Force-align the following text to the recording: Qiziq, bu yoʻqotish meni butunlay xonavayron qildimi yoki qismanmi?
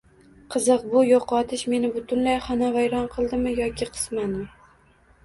Qiziq, 0.53 0.85
bu 0.93 1.01
yoʻqotish 1.07 1.63
meni 1.73 1.91
butunlay 1.97 2.39
xonavayron 2.45 3.05
qildimi 3.17 3.55
yoki 3.61 3.89
qismanmi? 3.91 4.43